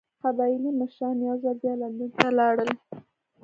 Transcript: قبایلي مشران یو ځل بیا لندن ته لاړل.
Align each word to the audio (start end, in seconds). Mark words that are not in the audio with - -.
قبایلي 0.23 0.71
مشران 0.79 1.17
یو 1.27 1.35
ځل 1.43 1.55
بیا 1.61 1.73
لندن 1.81 2.09
ته 2.17 2.27
لاړل. 2.39 2.69